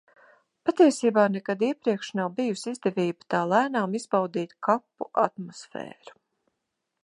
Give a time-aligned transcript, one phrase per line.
[0.69, 6.19] Patiesībā nekad iepriekš nav bijusi izdevība tā lēnām izbaudīt kapu atmosfēru.